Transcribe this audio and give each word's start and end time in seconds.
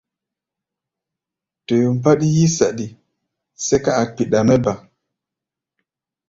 Toyo 1.65 1.89
mbáɗí 1.97 2.27
yí-saɗi, 2.35 2.85
sɛ́ka 3.65 3.91
a̧ 4.01 4.07
kpiɗa 4.13 4.39
mɛ́ 4.47 4.57
ba. 4.63 4.73